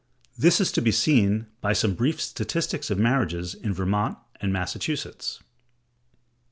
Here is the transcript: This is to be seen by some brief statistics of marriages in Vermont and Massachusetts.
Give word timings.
This 0.35 0.59
is 0.59 0.71
to 0.71 0.81
be 0.81 0.91
seen 0.91 1.45
by 1.61 1.73
some 1.73 1.93
brief 1.93 2.19
statistics 2.19 2.89
of 2.89 2.97
marriages 2.97 3.53
in 3.53 3.71
Vermont 3.71 4.17
and 4.41 4.51
Massachusetts. 4.51 5.43